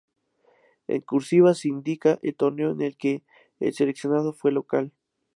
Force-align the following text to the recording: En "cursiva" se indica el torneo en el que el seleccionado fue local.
En 0.87 1.01
"cursiva" 1.01 1.53
se 1.53 1.67
indica 1.67 2.17
el 2.23 2.33
torneo 2.35 2.71
en 2.71 2.81
el 2.81 2.97
que 2.97 3.21
el 3.59 3.71
seleccionado 3.71 4.33
fue 4.33 4.51
local. 4.51 4.91